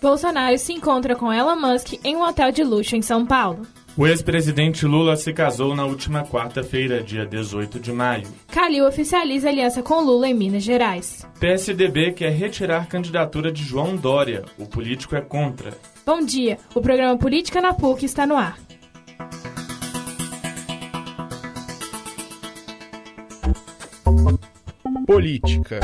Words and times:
Bolsonaro 0.00 0.56
se 0.56 0.72
encontra 0.72 1.14
com 1.14 1.30
Elon 1.30 1.56
Musk 1.56 2.00
em 2.02 2.16
um 2.16 2.22
hotel 2.22 2.50
de 2.50 2.64
luxo 2.64 2.96
em 2.96 3.02
São 3.02 3.26
Paulo. 3.26 3.66
O 3.96 4.06
ex-presidente 4.06 4.86
Lula 4.86 5.14
se 5.14 5.30
casou 5.30 5.76
na 5.76 5.84
última 5.84 6.24
quarta-feira, 6.24 7.02
dia 7.02 7.26
18 7.26 7.78
de 7.78 7.92
maio. 7.92 8.26
Calil 8.50 8.86
oficializa 8.86 9.50
aliança 9.50 9.82
com 9.82 10.00
Lula 10.00 10.26
em 10.26 10.32
Minas 10.32 10.62
Gerais. 10.62 11.26
PSDB 11.38 12.12
quer 12.12 12.30
retirar 12.30 12.88
candidatura 12.88 13.52
de 13.52 13.62
João 13.62 13.94
Dória. 13.94 14.44
O 14.58 14.66
político 14.66 15.16
é 15.16 15.20
contra. 15.20 15.72
Bom 16.06 16.20
dia, 16.20 16.56
o 16.74 16.80
programa 16.80 17.18
Política 17.18 17.60
na 17.60 17.74
PUC 17.74 18.06
está 18.06 18.26
no 18.26 18.36
ar. 18.36 18.58
Política. 25.06 25.80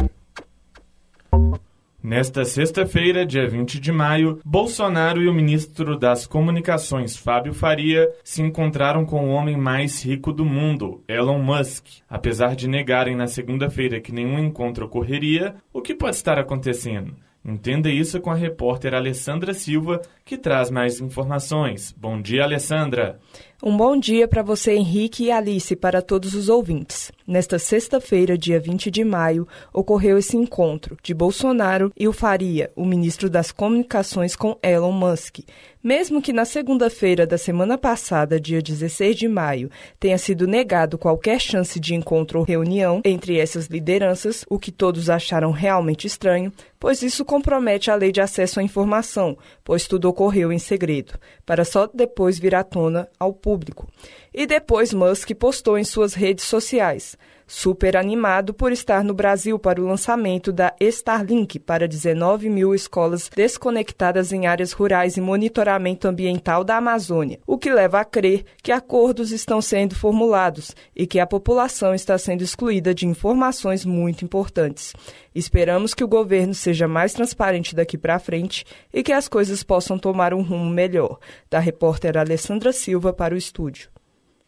Nesta 2.07 2.45
sexta-feira, 2.45 3.27
dia 3.27 3.49
20 3.49 3.81
de 3.81 3.91
maio, 3.91 4.39
Bolsonaro 4.45 5.21
e 5.21 5.29
o 5.29 5.35
ministro 5.35 5.99
das 5.99 6.25
Comunicações, 6.25 7.17
Fábio 7.17 7.53
Faria, 7.53 8.09
se 8.23 8.41
encontraram 8.41 9.05
com 9.05 9.27
o 9.27 9.33
homem 9.33 9.57
mais 9.57 10.05
rico 10.05 10.33
do 10.33 10.45
mundo, 10.45 11.03
Elon 11.09 11.43
Musk. 11.43 11.85
Apesar 12.09 12.55
de 12.55 12.69
negarem 12.69 13.17
na 13.17 13.27
segunda-feira 13.27 14.01
que 14.01 14.13
nenhum 14.13 14.39
encontro 14.39 14.87
ocorreria, 14.87 15.57
o 15.73 15.83
que 15.83 15.97
pode 15.97 16.15
estar 16.15 16.39
acontecendo? 16.39 17.17
Entenda 17.45 17.89
isso 17.89 18.21
com 18.21 18.31
a 18.31 18.37
repórter 18.37 18.95
Alessandra 18.95 19.53
Silva, 19.53 20.01
que 20.25 20.39
traz 20.39 20.71
mais 20.71 21.01
informações. 21.01 21.93
Bom 21.97 22.21
dia, 22.21 22.45
Alessandra. 22.45 23.21
Um 23.63 23.75
bom 23.75 23.97
dia 23.97 24.29
para 24.29 24.43
você, 24.43 24.75
Henrique 24.75 25.25
e 25.25 25.31
Alice, 25.31 25.75
para 25.75 26.03
todos 26.03 26.35
os 26.35 26.51
ouvintes. 26.51 27.11
Nesta 27.27 27.59
sexta-feira, 27.59 28.37
dia 28.37 28.61
20 28.61 28.91
de 28.91 29.03
maio, 29.03 29.49
ocorreu 29.73 30.19
esse 30.19 30.37
encontro 30.37 30.95
de 31.03 31.15
Bolsonaro 31.15 31.91
e 31.99 32.07
o 32.07 32.13
Faria, 32.13 32.71
o 32.77 32.85
ministro 32.85 33.31
das 33.31 33.51
Comunicações, 33.51 34.37
com 34.37 34.59
Elon 34.63 34.93
Musk. 34.93 35.39
Mesmo 35.83 36.21
que 36.21 36.33
na 36.33 36.45
segunda-feira 36.45 37.27
da 37.27 37.39
semana 37.39 37.79
passada, 37.79 38.41
dia 38.41 38.61
16 38.61 39.17
de 39.17 39.29
maio, 39.29 39.71
tenha 40.01 40.19
sido 40.19 40.45
negado 40.47 40.99
qualquer 40.99 41.41
chance 41.41 41.79
de 41.79 41.95
encontro 41.95 42.41
ou 42.41 42.45
reunião 42.45 43.01
entre 43.05 43.39
essas 43.39 43.67
lideranças, 43.67 44.45
o 44.51 44.59
que 44.59 44.73
todos 44.73 45.09
acharam 45.09 45.53
realmente 45.53 46.05
estranho, 46.05 46.53
pois 46.79 47.03
isso 47.03 47.25
compromete 47.25 47.89
a 47.89 47.95
lei 47.95 48.11
de 48.11 48.21
acesso 48.21 48.59
à 48.59 48.65
informação, 48.65 49.39
pois 49.63 49.87
tudo 49.87 50.09
ocorreu 50.09 50.53
em 50.53 50.59
segredo, 50.59 51.15
para 51.45 51.65
só 51.65 51.89
depois 51.93 52.37
vir 52.37 52.57
à 52.57 52.65
tona 52.65 53.09
ao 53.19 53.33
público. 53.47 53.87
E 54.37 54.47
depois 54.47 54.93
Musk 54.93 55.31
postou 55.35 55.79
em 55.79 55.83
suas 55.85 56.13
redes 56.13 56.45
sociais 56.45 57.17
super 57.47 57.97
animado 57.97 58.53
por 58.53 58.73
estar 58.73 59.05
no 59.05 59.15
Brasil 59.15 59.59
para 59.59 59.81
o 59.81 59.87
lançamento 59.87 60.53
da 60.53 60.75
Starlink 60.81 61.59
para 61.61 61.87
19 61.87 62.51
mil 62.51 62.75
escolas 62.75 63.31
desconectadas 63.35 64.33
em 64.33 64.47
áreas 64.47 64.73
rurais 64.73 65.17
e 65.17 65.21
monitoramento 65.21 66.09
ambiental 66.09 66.65
da 66.65 66.77
Amazônia, 66.77 67.39
o 67.47 67.57
que 67.57 67.73
leva 67.73 68.01
a 68.01 68.05
crer 68.05 68.45
que 68.63 68.73
acordos 68.73 69.31
estão 69.31 69.63
sendo 69.63 69.95
formulados 69.95 70.75
e 70.95 71.07
que 71.07 71.21
a 71.21 71.27
população 71.27 71.95
está 71.95 72.19
sendo 72.19 72.43
excluída 72.43 72.93
de 72.93 73.07
informações 73.07 73.85
muito 73.85 74.25
importantes. 74.25 74.93
Esperamos 75.35 75.95
que 75.95 76.03
o 76.03 76.09
governo 76.09 76.55
seja 76.55 76.89
mais 76.89 77.13
transparente 77.13 77.77
daqui 77.77 77.97
para 77.97 78.19
frente 78.19 78.65
e 78.93 79.03
que 79.03 79.13
as 79.13 79.29
coisas 79.29 79.63
possam 79.63 79.99
tomar 79.99 80.35
um 80.35 80.43
rumo 80.43 80.69
melhor. 80.69 81.19
Da 81.49 81.59
repórter 81.59 82.17
Alessandra 82.17 82.73
Silva 82.73 83.13
para 83.13 83.35
o 83.35 83.39
estúdio. 83.39 83.96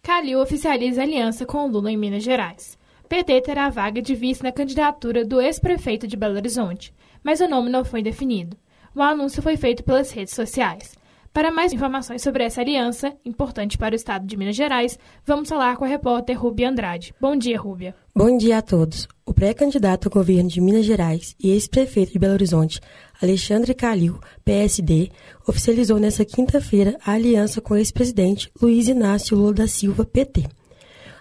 Calil 0.02 0.40
oficializa 0.40 1.02
aliança 1.02 1.44
com 1.44 1.66
Lula 1.66 1.90
em 1.90 1.96
Minas 1.96 2.22
Gerais. 2.22 2.78
PT 3.08 3.40
terá 3.42 3.66
a 3.66 3.70
vaga 3.70 4.02
de 4.02 4.14
vice 4.14 4.42
na 4.42 4.52
candidatura 4.52 5.24
do 5.24 5.40
ex-prefeito 5.40 6.06
de 6.06 6.16
Belo 6.16 6.36
Horizonte, 6.36 6.92
mas 7.22 7.40
o 7.40 7.48
nome 7.48 7.70
não 7.70 7.84
foi 7.84 8.02
definido. 8.02 8.56
O 8.94 9.00
anúncio 9.00 9.42
foi 9.42 9.56
feito 9.56 9.84
pelas 9.84 10.10
redes 10.10 10.34
sociais. 10.34 10.97
Para 11.32 11.52
mais 11.52 11.72
informações 11.72 12.22
sobre 12.22 12.44
essa 12.44 12.60
aliança, 12.60 13.14
importante 13.24 13.78
para 13.78 13.92
o 13.92 13.96
estado 13.96 14.26
de 14.26 14.36
Minas 14.36 14.56
Gerais, 14.56 14.98
vamos 15.24 15.48
falar 15.48 15.76
com 15.76 15.84
a 15.84 15.88
repórter 15.88 16.38
Rúbia 16.40 16.68
Andrade. 16.68 17.14
Bom 17.20 17.36
dia, 17.36 17.60
Rúbia. 17.60 17.94
Bom 18.14 18.36
dia 18.36 18.58
a 18.58 18.62
todos. 18.62 19.06
O 19.24 19.32
pré-candidato 19.32 20.06
ao 20.06 20.12
governo 20.12 20.48
de 20.48 20.60
Minas 20.60 20.84
Gerais 20.84 21.36
e 21.38 21.50
ex-prefeito 21.50 22.12
de 22.12 22.18
Belo 22.18 22.34
Horizonte, 22.34 22.80
Alexandre 23.22 23.74
Calil, 23.74 24.18
PSD, 24.44 25.10
oficializou 25.46 25.98
nesta 25.98 26.24
quinta-feira 26.24 26.96
a 27.04 27.12
aliança 27.12 27.60
com 27.60 27.74
o 27.74 27.76
ex-presidente 27.76 28.50
Luiz 28.60 28.88
Inácio 28.88 29.36
Lula 29.36 29.54
da 29.54 29.66
Silva, 29.66 30.04
PT 30.04 30.44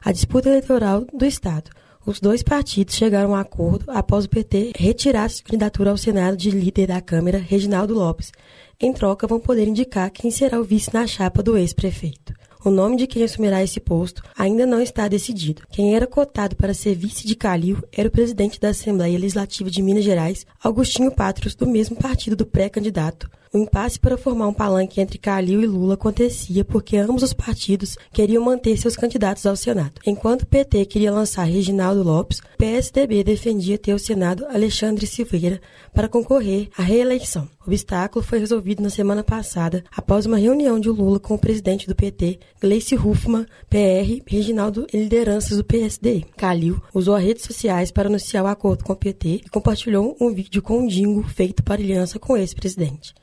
a 0.07 0.11
disputa 0.13 0.47
eleitoral 0.47 1.05
do 1.13 1.25
Estado. 1.25 1.69
Os 2.05 2.21
dois 2.21 2.41
partidos 2.41 2.95
chegaram 2.95 3.35
a 3.35 3.41
acordo 3.41 3.91
após 3.91 4.23
o 4.23 4.29
PT 4.29 4.71
retirar 4.77 5.29
sua 5.29 5.43
candidatura 5.43 5.89
ao 5.89 5.97
Senado 5.97 6.37
de 6.37 6.49
líder 6.49 6.87
da 6.87 7.01
Câmara, 7.01 7.37
Reginaldo 7.37 7.93
Lopes. 7.93 8.31
Em 8.79 8.93
troca, 8.93 9.25
vão 9.25 9.39
poder 9.39 9.67
indicar 9.67 10.11
quem 10.11 10.29
será 10.29 10.59
o 10.59 10.63
vice 10.63 10.93
na 10.93 11.07
chapa 11.07 11.41
do 11.41 11.57
ex-prefeito. 11.57 12.31
O 12.63 12.69
nome 12.69 12.95
de 12.95 13.07
quem 13.07 13.23
assumirá 13.23 13.63
esse 13.63 13.79
posto 13.79 14.21
ainda 14.37 14.67
não 14.67 14.79
está 14.79 15.07
decidido. 15.07 15.63
Quem 15.71 15.95
era 15.95 16.05
cotado 16.05 16.55
para 16.55 16.75
ser 16.75 16.93
vice 16.93 17.25
de 17.25 17.35
Calil 17.35 17.79
era 17.91 18.07
o 18.07 18.11
presidente 18.11 18.59
da 18.59 18.69
Assembleia 18.69 19.17
Legislativa 19.17 19.67
de 19.71 19.81
Minas 19.81 20.03
Gerais, 20.03 20.45
Augustinho 20.63 21.09
Patros, 21.09 21.55
do 21.55 21.65
mesmo 21.65 21.95
partido 21.95 22.35
do 22.35 22.45
pré-candidato, 22.45 23.27
o 23.53 23.57
impasse 23.57 23.99
para 23.99 24.17
formar 24.17 24.47
um 24.47 24.53
palanque 24.53 24.99
entre 24.99 25.17
Calil 25.17 25.61
e 25.61 25.67
Lula 25.67 25.93
acontecia 25.93 26.65
porque 26.65 26.97
ambos 26.97 27.23
os 27.23 27.33
partidos 27.33 27.97
queriam 28.11 28.43
manter 28.43 28.77
seus 28.77 28.95
candidatos 28.95 29.45
ao 29.45 29.55
Senado. 29.55 30.01
Enquanto 30.05 30.43
o 30.43 30.47
PT 30.47 30.85
queria 30.85 31.11
lançar 31.11 31.45
Reginaldo 31.45 32.03
Lopes, 32.03 32.39
o 32.39 32.57
PSDB 32.57 33.23
defendia 33.23 33.77
ter 33.77 33.93
o 33.93 33.99
Senado 33.99 34.45
Alexandre 34.47 35.07
Silveira 35.07 35.61
para 35.93 36.09
concorrer 36.09 36.69
à 36.77 36.81
reeleição. 36.81 37.49
O 37.65 37.69
obstáculo 37.69 38.23
foi 38.23 38.39
resolvido 38.39 38.81
na 38.81 38.89
semana 38.89 39.23
passada 39.23 39.83
após 39.95 40.25
uma 40.25 40.37
reunião 40.37 40.79
de 40.79 40.89
Lula 40.89 41.19
com 41.19 41.35
o 41.35 41.39
presidente 41.39 41.87
do 41.87 41.95
PT, 41.95 42.39
Gleice 42.61 42.95
Huffmann, 42.95 43.45
PR, 43.69 44.23
Reginaldo 44.25 44.87
e 44.93 44.97
lideranças 44.97 45.57
do 45.57 45.63
PSD. 45.63 46.23
Calil 46.37 46.81
usou 46.93 47.15
as 47.15 47.23
redes 47.23 47.43
sociais 47.43 47.91
para 47.91 48.07
anunciar 48.07 48.43
o 48.43 48.47
acordo 48.47 48.83
com 48.83 48.93
o 48.93 48.95
PT 48.95 49.41
e 49.45 49.49
compartilhou 49.49 50.15
um 50.19 50.33
vídeo 50.33 50.61
com 50.61 50.79
um 50.79 50.87
dingo 50.87 51.23
feito 51.23 51.61
para 51.63 51.81
aliança 51.81 52.17
com 52.17 52.37
esse 52.37 52.55
presidente. 52.55 53.13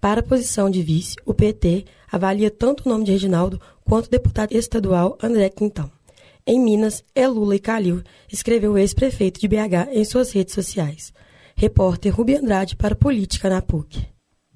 Para 0.00 0.20
a 0.20 0.22
posição 0.22 0.70
de 0.70 0.80
vice, 0.82 1.16
o 1.26 1.34
PT 1.34 1.84
avalia 2.10 2.50
tanto 2.50 2.86
o 2.86 2.88
nome 2.88 3.04
de 3.04 3.12
Reginaldo 3.12 3.60
quanto 3.84 4.06
o 4.06 4.10
deputado 4.10 4.52
estadual 4.52 5.18
André 5.22 5.48
Quintão. 5.48 5.90
Em 6.46 6.60
Minas, 6.60 7.04
é 7.14 7.26
Lula 7.26 7.56
e 7.56 7.58
Calil, 7.58 8.02
escreveu 8.32 8.72
o 8.72 8.78
ex-prefeito 8.78 9.40
de 9.40 9.48
BH 9.48 9.90
em 9.92 10.04
suas 10.04 10.32
redes 10.32 10.54
sociais. 10.54 11.12
Repórter 11.56 12.14
Rubi 12.14 12.36
Andrade 12.36 12.76
para 12.76 12.94
Política 12.94 13.50
na 13.50 13.60
PUC. 13.60 14.06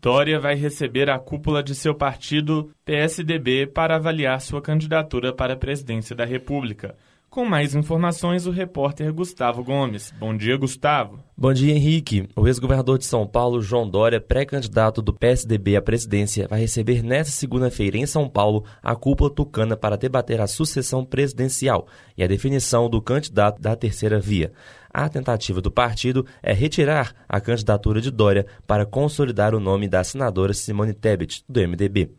Dória 0.01 0.39
vai 0.39 0.55
receber 0.55 1.11
a 1.11 1.19
cúpula 1.19 1.63
de 1.63 1.75
seu 1.75 1.95
partido, 1.95 2.71
PSDB, 2.85 3.67
para 3.67 3.97
avaliar 3.97 4.41
sua 4.41 4.63
candidatura 4.63 5.33
para 5.33 5.55
a 5.55 5.57
presidência 5.57 6.15
da 6.15 6.25
República. 6.25 6.97
Com 7.33 7.47
mais 7.47 7.75
informações, 7.75 8.47
o 8.47 8.51
repórter 8.51 9.11
Gustavo 9.11 9.65
Gomes. 9.65 10.13
Bom 10.21 10.37
dia, 10.37 10.55
Gustavo. 10.55 11.19
Bom 11.35 11.51
dia, 11.51 11.73
Henrique. 11.73 12.29
O 12.37 12.47
ex-governador 12.47 12.99
de 12.99 13.07
São 13.07 13.27
Paulo, 13.27 13.63
João 13.63 13.89
Dória, 13.89 14.21
pré-candidato 14.21 15.01
do 15.01 15.15
PSDB 15.15 15.75
à 15.75 15.81
presidência, 15.81 16.47
vai 16.47 16.61
receber 16.61 17.03
nesta 17.03 17.33
segunda-feira 17.33 17.97
em 17.97 18.05
São 18.05 18.29
Paulo 18.29 18.67
a 18.83 18.95
cúpula 18.95 19.31
tucana 19.31 19.79
para 19.79 19.97
debater 19.97 20.43
a 20.43 20.47
sucessão 20.47 21.07
presidencial 21.07 21.87
e 22.19 22.23
a 22.23 22.27
definição 22.27 22.87
do 22.91 23.01
candidato 23.01 23.63
da 23.63 23.75
terceira 23.75 24.21
via. 24.21 24.53
A 24.93 25.09
tentativa 25.09 25.63
do 25.63 25.71
partido 25.71 26.27
é 26.43 26.53
retirar 26.53 27.15
a 27.27 27.41
candidatura 27.41 28.03
de 28.03 28.11
Dória 28.11 28.45
para 28.67 28.85
consolidar 28.85 29.55
o 29.55 29.61
nome 29.61 29.89
da 29.89 30.05
senadora 30.05 30.53
Simone 30.53 30.93
Tebet, 30.93 31.43
do 31.49 31.67
MDB. 31.67 32.11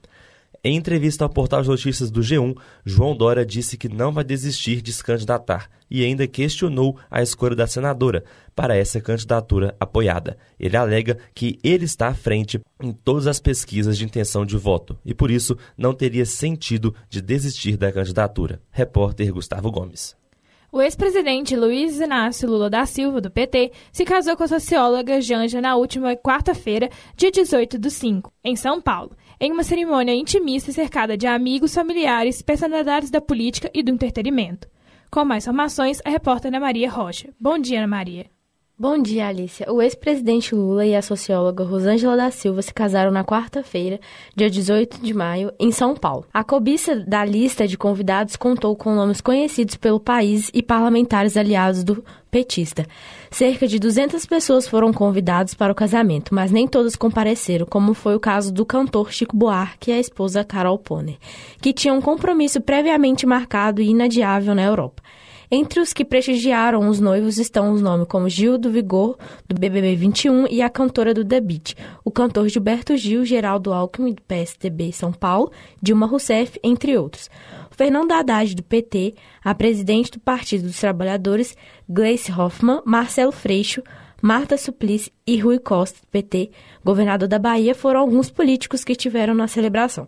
Em 0.66 0.78
entrevista 0.78 1.25
ao 1.25 1.29
portal 1.29 1.62
de 1.62 1.68
notícias 1.68 2.09
do 2.09 2.22
G1, 2.22 2.56
João 2.85 3.13
Dória 3.13 3.46
disse 3.46 3.78
que 3.78 3.90
não 3.90 4.13
vai 4.13 4.24
desistir 4.24 4.81
de 4.81 4.94
se 4.94 5.03
candidatar 5.03 5.69
e 5.91 6.06
ainda 6.06 6.25
questionou 6.25 6.97
a 7.12 7.22
escolha 7.22 7.53
da 7.53 7.68
senadora 7.68 8.24
para 8.56 8.74
essa 8.74 9.01
candidatura 9.01 9.75
apoiada. 9.77 10.38
Ele 10.57 10.77
alega 10.77 11.18
que 11.36 11.60
ele 11.62 11.83
está 11.83 12.07
à 12.07 12.13
frente 12.13 12.62
em 12.81 12.94
todas 12.94 13.27
as 13.27 13.42
pesquisas 13.42 13.98
de 13.98 14.06
intenção 14.06 14.45
de 14.45 14.56
voto 14.56 14.98
e 15.04 15.13
por 15.13 15.30
isso 15.30 15.57
não 15.77 15.94
teria 15.94 16.25
sentido 16.25 16.95
de 17.10 17.21
desistir 17.21 17.75
da 17.75 17.92
candidatura. 17.92 18.62
Repórter 18.71 19.33
Gustavo 19.33 19.69
Gomes. 19.69 20.23
O 20.74 20.81
ex-presidente 20.81 21.56
Luiz 21.56 22.00
Inácio 22.00 22.50
Lula 22.50 22.68
da 22.68 22.84
Silva, 22.84 23.22
do 23.22 23.30
PT, 23.30 23.72
se 23.92 24.04
casou 24.04 24.36
com 24.36 24.44
a 24.44 24.48
socióloga 24.48 25.22
Janja 25.22 25.62
na 25.62 25.75
última 25.75 26.16
quarta-feira, 26.16 26.90
dia 27.16 27.30
18 27.30 27.78
do 27.78 27.92
5, 27.92 28.34
em 28.44 28.56
São 28.56 28.81
Paulo 28.81 29.16
em 29.40 29.52
uma 29.52 29.64
cerimônia 29.64 30.16
intimista 30.16 30.72
cercada 30.72 31.16
de 31.16 31.28
amigos, 31.28 31.75
familiares, 31.75 32.42
personalidades 32.42 33.12
da 33.12 33.22
política 33.22 33.70
e 33.72 33.84
do 33.84 33.92
entretenimento. 33.92 34.68
Com 35.12 35.24
mais 35.24 35.44
informações, 35.44 36.02
a 36.04 36.10
repórter 36.10 36.48
Ana 36.48 36.60
Maria 36.60 36.90
Rocha. 36.90 37.30
Bom 37.40 37.60
dia, 37.60 37.78
Ana 37.78 37.88
Maria. 37.88 38.25
Bom 38.75 38.98
dia, 38.98 39.28
Alicia. 39.28 39.72
O 39.72 39.84
ex-presidente 39.84 40.56
Lula 40.56 40.84
e 40.84 40.96
a 40.96 41.02
socióloga 41.04 41.64
Rosângela 41.64 42.18
da 42.18 42.31
Silva 42.31 42.60
se 42.64 42.74
casaram 42.74 43.12
na 43.12 43.24
quarta-feira, 43.24 44.00
dia 44.36 44.50
18 44.50 45.00
de 45.00 45.14
maio, 45.14 45.54
em 45.60 45.72
São 45.72 45.94
Paulo. 45.94 46.25
A 46.34 46.44
cobiça 46.44 46.96
da 46.96 47.24
lista 47.24 47.68
de 47.68 47.78
convidados 47.78 48.36
contou 48.36 48.75
com 48.75 48.96
nomes 48.96 49.22
conhecidos 49.22 49.75
pelo 49.75 50.00
país 50.00 50.50
e 50.56 50.64
parlamentares 50.64 51.38
aliados 51.38 51.84
do 51.84 52.04
petista. 52.31 52.88
Cerca 53.30 53.68
de 53.68 53.78
200 53.78 54.25
pessoas 54.25 54.68
foram 54.68 54.92
convidadas 54.92 55.54
para 55.54 55.72
o 55.72 55.75
casamento, 55.75 56.34
mas 56.34 56.52
nem 56.52 56.68
todas 56.68 56.96
compareceram, 56.96 57.68
como 57.68 57.94
foi 57.94 58.16
o 58.16 58.20
caso 58.20 58.52
do 58.52 58.66
cantor 58.66 59.14
Chico 59.14 59.38
Buarque 59.38 59.92
e 59.92 59.94
a 59.94 60.00
esposa 60.00 60.44
Carol 60.44 60.80
Poner, 60.80 61.18
que 61.62 61.74
tinham 61.74 62.00
um 62.00 62.02
compromisso 62.02 62.60
previamente 62.60 63.24
marcado 63.28 63.84
e 63.84 63.90
inadiável 63.90 64.56
na 64.56 64.64
Europa. 64.64 65.04
Entre 65.55 65.79
os 65.79 65.94
que 65.94 66.03
prestigiaram 66.03 66.89
os 66.89 67.00
noivos 67.00 67.38
estão 67.38 67.71
os 67.73 67.79
nomes 67.79 68.07
como 68.07 68.27
Gil 68.27 68.57
do 68.57 68.71
Vigor, 68.71 69.15
do 69.47 69.53
BBB 69.53 69.95
21 69.95 70.47
e 70.47 70.63
a 70.63 70.67
cantora 70.67 71.13
do 71.13 71.23
The 71.23 71.39
Beat, 71.39 71.75
o 72.03 72.09
cantor 72.09 72.50
Gilberto 72.50 72.97
Gil, 72.97 73.23
Geraldo 73.23 73.71
Alckmin, 73.71 74.15
do 74.15 74.21
PSDB 74.23 74.91
São 74.91 75.13
Paulo, 75.13 75.51
Dilma 75.79 76.07
Rousseff, 76.07 76.59
entre 76.63 76.97
outros. 76.97 77.29
Fernando 77.69 78.13
Haddad, 78.13 78.55
do 78.55 78.63
PT, 78.63 79.13
a 79.44 79.53
presidente 79.53 80.13
do 80.13 80.19
Partido 80.19 80.63
dos 80.63 80.79
Trabalhadores, 80.79 81.55
Gleice 81.88 82.31
Hoffmann, 82.31 82.81
Marcelo 82.83 83.31
Freixo, 83.31 83.83
Marta 84.23 84.57
Suplicy 84.57 85.13
e 85.27 85.38
Rui 85.38 85.59
Costa, 85.59 86.00
do 86.01 86.07
PT, 86.07 86.50
governador 86.83 87.27
da 87.27 87.38
Bahia, 87.38 87.75
foram 87.75 88.00
alguns 88.00 88.31
políticos 88.31 88.83
que 88.83 88.94
estiveram 88.94 89.35
na 89.35 89.47
celebração. 89.47 90.07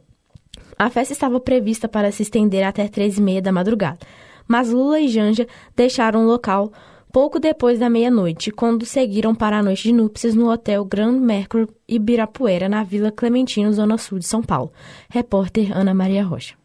A 0.75 0.89
festa 0.89 1.13
estava 1.13 1.39
prevista 1.39 1.87
para 1.87 2.11
se 2.11 2.23
estender 2.23 2.63
até 2.63 2.87
três 2.87 3.19
e 3.19 3.21
meia 3.21 3.43
da 3.43 3.51
madrugada 3.51 3.99
mas 4.47 4.71
Lula 4.71 4.99
e 4.99 5.07
Janja 5.07 5.47
deixaram 5.75 6.23
o 6.23 6.27
local 6.27 6.71
pouco 7.15 7.39
depois 7.39 7.79
da 7.79 7.89
meia-noite, 7.89 8.51
quando 8.51 8.85
seguiram 8.85 9.33
para 9.33 9.59
a 9.59 9.63
noite 9.63 9.83
de 9.83 9.93
núpcias 9.93 10.35
no 10.35 10.51
Hotel 10.51 10.83
Grand 10.83 11.17
Mercury 11.17 11.65
Ibirapuera, 11.87 12.67
na 12.67 12.83
Vila 12.83 13.09
Clementino, 13.09 13.71
zona 13.71 13.97
sul 13.97 14.19
de 14.19 14.25
São 14.25 14.43
Paulo. 14.43 14.73
Repórter 15.09 15.71
Ana 15.71 15.93
Maria 15.93 16.25
Rocha. 16.25 16.55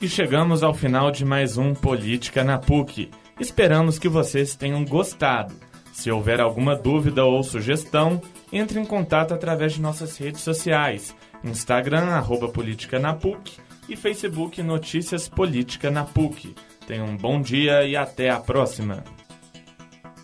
E 0.00 0.08
chegamos 0.08 0.62
ao 0.62 0.72
final 0.72 1.10
de 1.10 1.24
mais 1.24 1.58
um 1.58 1.74
Política 1.74 2.44
na 2.44 2.56
PUC. 2.56 3.10
Esperamos 3.40 3.98
que 3.98 4.08
vocês 4.08 4.54
tenham 4.54 4.84
gostado. 4.84 5.52
Se 5.92 6.08
houver 6.08 6.40
alguma 6.40 6.76
dúvida 6.76 7.24
ou 7.24 7.42
sugestão, 7.42 8.22
entre 8.52 8.78
em 8.78 8.84
contato 8.84 9.34
através 9.34 9.72
de 9.72 9.80
nossas 9.80 10.16
redes 10.16 10.42
sociais 10.42 11.12
Instagram, 11.44 12.06
arroba 12.10 12.48
Política 12.48 12.98
na 12.98 13.14
PUC 13.14 13.58
e 13.88 13.96
Facebook 13.96 14.62
Notícias 14.62 15.28
Política 15.28 15.90
na 15.90 16.04
PUC. 16.04 16.54
Tenham 16.86 17.06
um 17.06 17.16
bom 17.16 17.40
dia 17.40 17.84
e 17.84 17.96
até 17.96 18.30
a 18.30 18.38
próxima. 18.38 19.04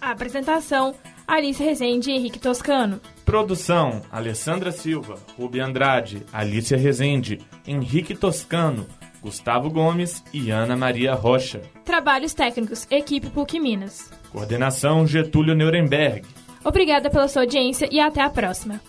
A 0.01 0.11
apresentação, 0.11 0.95
Alice 1.27 1.63
Rezende 1.63 2.11
e 2.11 2.15
Henrique 2.15 2.39
Toscano. 2.39 3.01
Produção, 3.25 4.03
Alessandra 4.13 4.71
Silva, 4.71 5.17
Rubi 5.39 5.61
Andrade, 5.61 6.23
Alicia 6.33 6.77
Rezende, 6.77 7.39
Henrique 7.67 8.15
Toscano, 8.15 8.87
Gustavo 9.23 9.71
Gomes 9.71 10.23
e 10.33 10.51
Ana 10.51 10.77
Maria 10.77 11.15
Rocha. 11.15 11.63
Trabalhos 11.85 12.35
técnicos, 12.35 12.87
equipe 12.91 13.31
PUC 13.31 13.59
Minas. 13.59 14.11
Coordenação, 14.31 15.07
Getúlio 15.07 15.55
Nuremberg. 15.55 16.27
Obrigada 16.63 17.09
pela 17.09 17.29
sua 17.29 17.43
audiência 17.43 17.89
e 17.91 18.01
até 18.01 18.21
a 18.21 18.29
próxima. 18.29 18.81